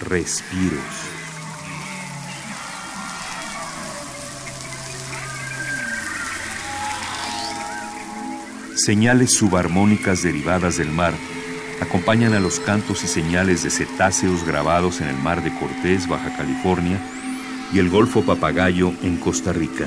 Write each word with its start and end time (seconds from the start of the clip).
respiros. 0.00 0.80
Señales 8.76 9.34
subarmónicas 9.34 10.22
derivadas 10.22 10.78
del 10.78 10.90
mar 10.90 11.12
acompañan 11.80 12.34
a 12.34 12.40
los 12.40 12.60
cantos 12.60 13.04
y 13.04 13.08
señales 13.08 13.62
de 13.62 13.70
cetáceos 13.70 14.44
grabados 14.44 15.00
en 15.00 15.08
el 15.08 15.16
mar 15.16 15.42
de 15.42 15.52
Cortés, 15.54 16.08
Baja 16.08 16.34
California, 16.36 16.98
y 17.72 17.78
el 17.78 17.88
Golfo 17.88 18.22
Papagayo 18.22 18.92
en 19.02 19.16
Costa 19.16 19.52
Rica. 19.52 19.86